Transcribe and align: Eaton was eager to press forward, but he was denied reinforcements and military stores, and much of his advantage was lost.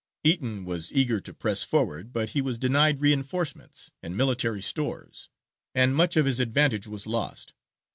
Eaton 0.23 0.65
was 0.65 0.91
eager 0.91 1.19
to 1.21 1.31
press 1.31 1.61
forward, 1.61 2.11
but 2.11 2.29
he 2.29 2.41
was 2.41 2.57
denied 2.57 3.01
reinforcements 3.01 3.91
and 4.01 4.17
military 4.17 4.59
stores, 4.63 5.29
and 5.75 5.95
much 5.95 6.17
of 6.17 6.25
his 6.25 6.39
advantage 6.39 6.87
was 6.87 7.05
lost. 7.05 7.53